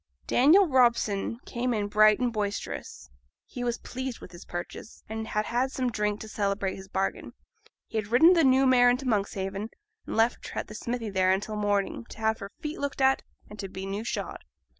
Daniel 0.25 0.65
Robson 0.67 1.37
came 1.45 1.75
in 1.75 1.87
bright 1.87 2.17
and 2.19 2.33
boisterous. 2.33 3.07
He 3.45 3.63
was 3.63 3.77
pleased 3.77 4.19
with 4.19 4.31
his 4.31 4.45
purchase, 4.45 5.03
and 5.07 5.27
had 5.27 5.45
had 5.45 5.71
some 5.71 5.91
drink 5.91 6.19
to 6.21 6.27
celebrate 6.27 6.75
his 6.75 6.87
bargain. 6.87 7.33
He 7.85 7.99
had 7.99 8.07
ridden 8.07 8.33
the 8.33 8.43
new 8.43 8.65
mare 8.65 8.89
into 8.89 9.05
Monkshaven, 9.07 9.69
and 10.07 10.17
left 10.17 10.47
her 10.47 10.59
at 10.61 10.65
the 10.67 10.73
smithy 10.73 11.11
there 11.11 11.31
until 11.31 11.55
morning, 11.55 12.05
to 12.09 12.17
have 12.19 12.39
her 12.39 12.49
feet 12.61 12.79
looked 12.79 12.99
at, 12.99 13.21
and 13.47 13.59
to 13.59 13.69
be 13.69 13.85
new 13.85 14.03
shod. 14.03 14.43